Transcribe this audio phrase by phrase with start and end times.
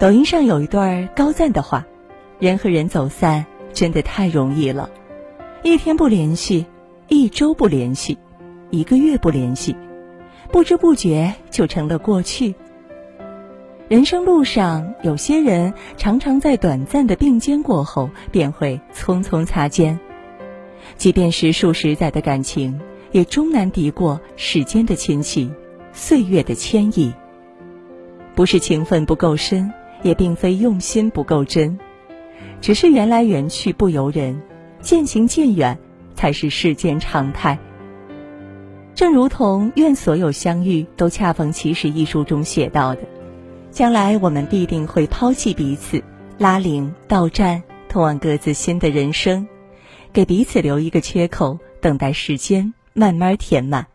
[0.00, 1.86] 抖音上有一段高赞的话
[2.40, 4.88] ：“人和人走散真的太容易了，
[5.62, 6.64] 一天不联系，
[7.08, 8.16] 一周不联系，
[8.70, 9.76] 一个月不联系，
[10.50, 12.54] 不知不觉就成了过去。
[13.88, 20.00] 人生路上，有些人常常在短暂的并肩过后，便会匆匆擦肩。
[20.96, 22.80] 即便是数十载的感情，
[23.12, 25.52] 也终难敌过时间的侵袭，
[25.92, 27.12] 岁月的牵引。
[28.34, 29.70] 不是情分不够深。”
[30.02, 31.78] 也并非用心不够真，
[32.60, 34.40] 只是缘来缘去不由人，
[34.80, 35.78] 渐行渐远
[36.14, 37.58] 才是世间常态。
[38.94, 43.02] 正如同《愿所有相遇都恰逢其时》一书中写到的，
[43.70, 46.02] 将来我们必定会抛弃彼此，
[46.36, 49.48] 拉铃到站，通往各自新的人生，
[50.12, 53.86] 给彼此留一个缺口，等待时间慢慢填满。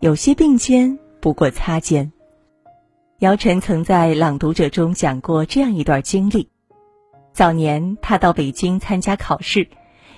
[0.00, 2.12] 有些并肩不过擦肩。
[3.24, 6.50] 姚晨曾在《朗读者》中讲过这样一段经历：
[7.32, 9.66] 早年他到北京参加考试，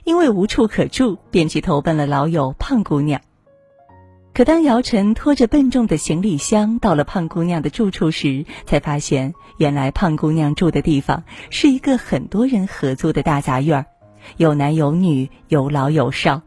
[0.03, 3.21] 因为无处可住，便去投奔了老友胖姑娘。
[4.35, 13.87] 可当姚晨拖着笨重的行李箱到了胖姑娘的住处时，才发现原来胖姑娘住的地方是一个很多人合租的大杂院儿，
[14.37, 16.43] 有男有女，有老有少，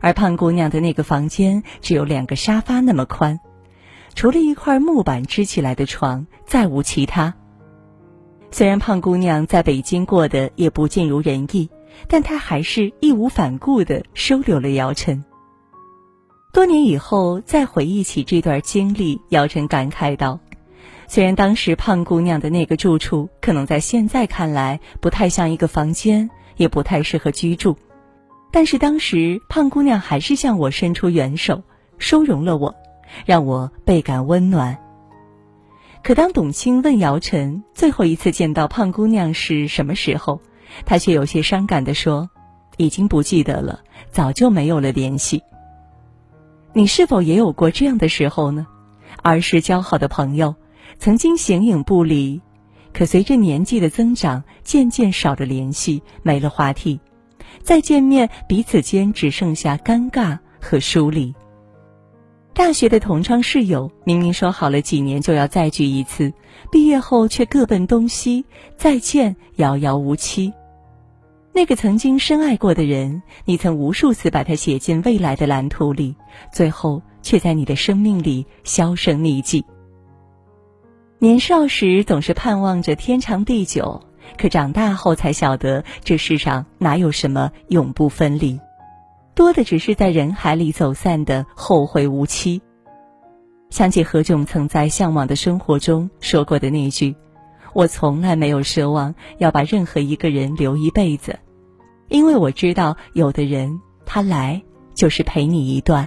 [0.00, 3.40] 而胖姑娘的那个房间只有两个沙发那么宽。
[4.14, 7.34] 除了一块木板支起来的床，再无其他。
[8.50, 11.70] 虽然胖姑娘在北京过得也不尽如人意，
[12.06, 15.24] 但她还是义无反顾地收留了姚晨。
[16.52, 20.38] 多年以后再回忆起这段经历，姚晨感慨道
[21.08, 27.74] ：“虽然当时胖姑娘的那个住处可能在现在看来不太像一个房间，也不太适合居住，
[28.52, 31.62] 但是当时胖姑娘还是向我伸出援手，
[31.96, 32.74] 收容了我。”
[33.26, 34.78] 让我倍感温暖。
[36.02, 40.40] 可当董卿问姚晨最后一次见到胖姑娘是什么时候，
[40.84, 42.28] 他却有些伤感地说
[42.76, 45.42] ：“已经不记得了，早就没有了联系。”
[46.74, 48.66] 你是否也有过这样的时候呢？
[49.22, 50.56] 儿时交好的朋友，
[50.98, 52.40] 曾经形影不离，
[52.92, 56.98] 可随着年纪的增长，渐渐少了联系，没了话题，
[57.62, 61.32] 再见面，彼此间只剩下尴尬和疏离。
[62.54, 66.32] 大学的同窗室友，明明说好了几年就要再聚一次，
[66.70, 68.44] 毕业后却各奔东西，
[68.76, 70.52] 再见遥遥无期。
[71.54, 76.14] 那个曾经深爱过的人，你曾无数次把他写进未来的蓝图里，
[76.52, 79.64] 最后却在你的生命里销声匿迹。
[81.18, 84.02] 年少时总是盼望着天长地久，
[84.36, 88.60] 可长大后才晓得，这世上哪有什么永不分离。
[89.34, 92.60] 多的只是在人海里走散的后会无期。
[93.70, 97.16] 想起何炅曾在《向往的生活》中说过的那句
[97.72, 101.38] ：“我从来没有奢望要把任何一个人留一辈子，
[102.08, 104.62] 因为我知道有的人他来
[104.94, 106.06] 就是陪你一段。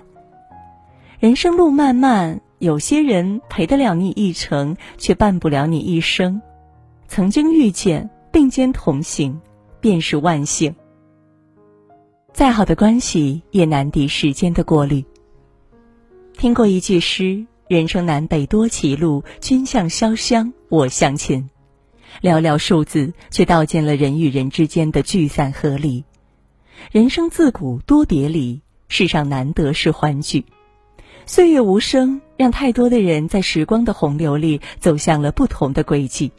[1.17, 6.39] 人生路漫漫，有些人陪得了你一程，却伴不了你一生。
[7.07, 9.41] 曾经遇见，并肩同行，
[9.81, 10.75] 便是万幸。”
[12.35, 15.05] 再好的关系也难敌时间的过滤。
[16.37, 21.49] 听过一句诗：“人生南北多歧路，君向潇湘，我向秦。”
[22.21, 26.03] 寥寥数字，却道尽了人与人之间的聚散和离。
[26.91, 30.43] 人生自古多别离，世上难得是欢聚。
[31.25, 36.33] 岁月无声，让太多的人在时光的洪流里走向了不同的轨迹。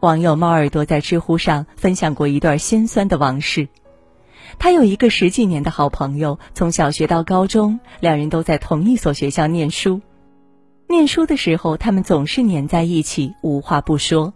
[0.00, 3.68] 网友猫耳朵在知乎上分享过一段心酸的往事。
[4.58, 10.00] 他有一个十几年的好朋友，从小学到高中，两人都在同一所学校念书。
[10.88, 14.32] 念书的时候，他们总是黏在一起，无话不说。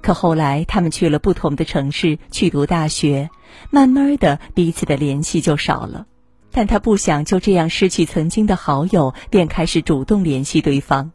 [0.00, 3.30] 可后来，他们去了不同的城市去读大学，
[3.70, 6.06] 慢慢的，彼此的联系就少了。
[6.50, 11.12] 但他不想就这样失去曾经的好友，便开始主动联系对方，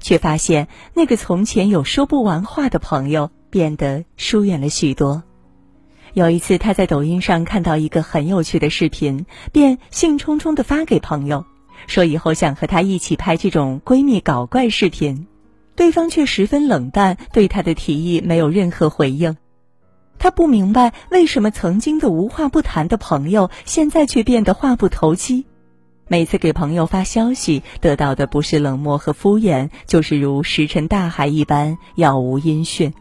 [0.00, 5.22] 却发现那个从前有说不完话的朋友，变得疏远了许多。
[6.14, 11.44] 有一次，他在抖音上看到一个很有趣的视频，便兴冲冲地发给朋友，
[11.86, 15.26] 说以后想和他一起拍这种闺蜜搞怪视频。
[15.76, 19.36] 对方却十分冷淡，对他的提议没有任何回应。
[20.18, 25.46] 他不明白为什么曾经的无话不谈的朋友，现在却变得话不投机。
[26.08, 32.92] 每次给朋友发消息，得到的不是冷漠和敷衍，就是如石沉大海一般，杳无音讯。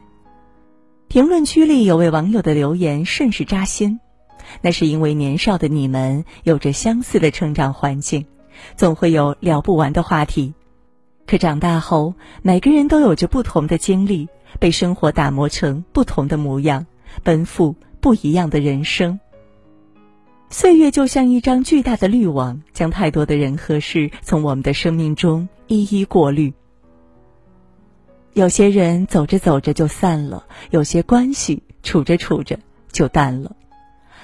[1.10, 4.00] 评论区里有位网友的留言甚是扎心，
[4.62, 8.28] 那是因为年少的你们有着相似的成长环境，
[8.76, 10.54] 总会有聊不完的话题。
[11.26, 12.14] 可长大后，
[12.44, 14.30] 每个人都有着不同的经历，
[14.60, 16.86] 被生活打磨成不同的模样，
[17.24, 19.20] 奔赴不一样的人生。
[20.52, 26.54] 岁月就像一张巨大的滤网，将太多的人和事从我们的生命中一一过滤。
[28.34, 32.60] 有些人走着走着就散了，有些关系处着处着
[32.92, 33.56] 就淡了。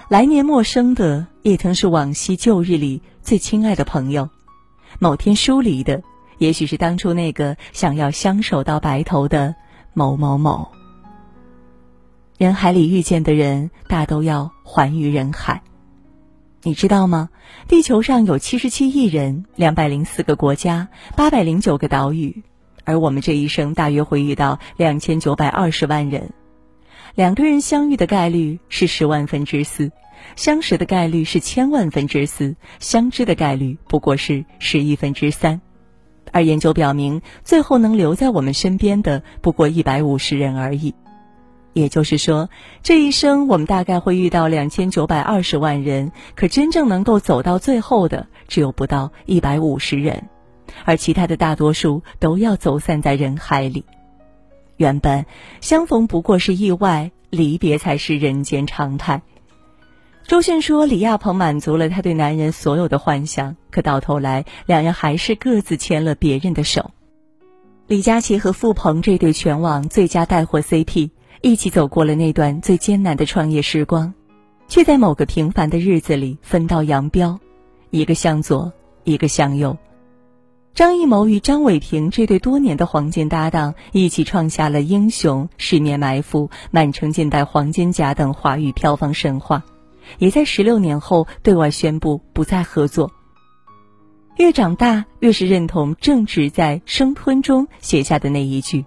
[0.08, 4.30] 来年陌生的，也曾是往昔旧日里最亲爱的朋友；
[5.00, 6.04] 某天疏离的，
[6.38, 9.56] 也许是当初那个想要相守到白头的
[9.94, 10.72] 某某某。
[12.38, 15.64] 人海里遇见的人，大都要还于人海。
[16.62, 17.30] 你知道吗？
[17.68, 22.44] 地球上有七十七亿人，两百零四个国家，八百零九个岛屿，
[22.86, 26.30] 而我们这一生大约会遇到两千九百二十万人。
[27.16, 29.92] 两个人相遇的概率是十万分之四，
[30.36, 35.62] 相识的概率是千万分之四，相知的概率不过是十亿分之三。
[36.32, 40.94] 而研究表明，最后能留在我们身边的不过一百五十人而已。
[41.72, 42.50] 也就是说，
[42.84, 50.30] 这一生我们大概会遇到两千九百二十万人，可真正能够走到最后的只有不到一百五十人，
[50.84, 53.86] 而其他的大多数都要走散在人海里。
[54.78, 55.26] 原本
[55.62, 59.22] 相逢不过是意外，离别才是人间常态。
[60.28, 66.92] 周迅说，李亚鹏满足了他对男人所有的幻想，可到头来两人还是各自牵了别人的手。
[67.88, 71.12] 李佳琦和付鹏这对全网最佳带货 CP。
[71.42, 74.16] 一起走过了那段最艰难的创业时光，
[74.68, 77.40] 却在某个平凡的日子里分道扬镳，
[77.92, 78.74] 一个向左，
[79.04, 79.78] 一个向右。
[80.76, 89.64] 张艺谋与张伟平这对多年的黄金搭档，一起创下了《英雄》《十面埋伏》《满城尽带黄金甲》等华语票房神话，
[90.18, 93.10] 也在十六年后对外宣布不再合作。
[94.36, 98.86] 越长大，越是认同郑执在《生吞》中写下的那一句。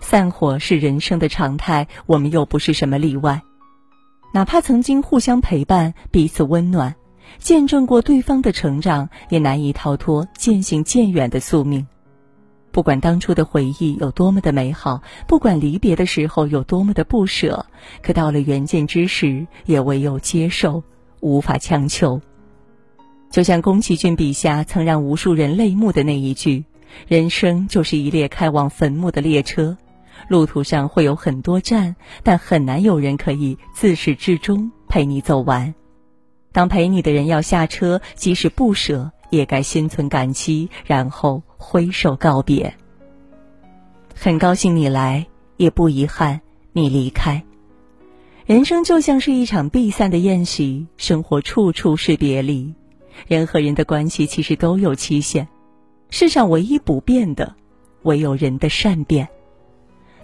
[0.00, 3.40] 散伙是人生的常态，我们又不是什么例外。
[4.34, 6.96] 哪怕曾经互相陪伴，彼此温暖，
[7.38, 11.86] 见证过对方的成长，也难以逃脱渐行渐远的宿命。
[12.72, 17.66] 不管当初的回忆有多么的美好，不管离别的时候有多么的不舍，
[18.02, 20.84] 可到了缘尽之时，也唯有接受，
[21.20, 22.20] 无法强求。
[23.30, 26.64] 就像宫崎骏笔下曾让无数人泪目的那一句
[27.08, 29.76] ：“人生就是一列开往坟墓的列车。”
[30.28, 35.74] 路途上会有很多站，但很难有人可以自始至终陪你走完。
[36.52, 42.74] 当陪你的人要下车，即使不舍，也该心存感激，然后挥手告别。
[44.14, 45.26] 很高兴你来，
[45.56, 46.40] 也不遗憾
[46.72, 47.42] 你离开。
[48.46, 52.74] 人生就像是一场必散的宴席，生活处处是别离。
[53.28, 55.46] 人和人的关系其实都有期限，
[56.10, 57.54] 世上唯一不变的，
[58.02, 59.28] 唯有人的善变。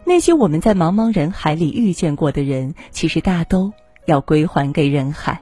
[0.04, 3.72] 那些我们在茫茫人海里遇见过的人，其实大都
[4.06, 5.40] 要归还给人海。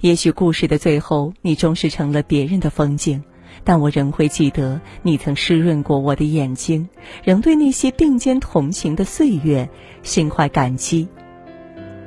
[0.00, 3.22] 也许故事的最后，你终是成了别人的风景，
[3.62, 6.88] 但我仍会记得你曾湿润过我的眼睛，
[7.22, 9.68] 仍对那些并肩同行的岁月
[10.02, 11.08] 心怀感激。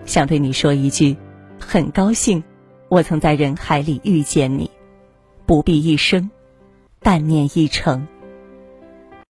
[0.05, 1.15] 想对你说一句：
[1.59, 2.43] 很高兴，
[2.89, 4.69] 我曾在人海里遇见你，
[5.45, 6.29] 不必一生，
[7.01, 8.07] 但念一程。